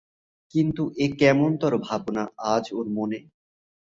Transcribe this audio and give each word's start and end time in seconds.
কিন্তু 0.53 0.83
এ 0.97 1.07
কেমনতরো 1.19 1.77
ভাবনা 1.87 2.23
আজ 2.53 2.65
ওর 2.73 2.87
মনে! 2.89 3.19